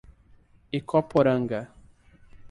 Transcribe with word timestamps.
Ecoporanga 0.77 1.59